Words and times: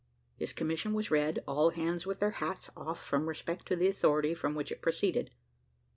His 0.35 0.51
commission 0.51 0.95
was 0.95 1.11
read, 1.11 1.43
all 1.47 1.69
hands 1.69 2.07
with 2.07 2.19
their 2.21 2.31
hats 2.41 2.71
off 2.75 2.99
from 3.05 3.29
respect 3.29 3.67
to 3.67 3.75
the 3.75 3.87
authority 3.87 4.33
from 4.33 4.55
which 4.55 4.71
it 4.71 4.81
proceeded. 4.81 5.29